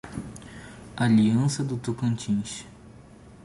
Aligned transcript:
Aliança 0.97 1.63
do 1.63 1.77
Tocantins 1.77 2.65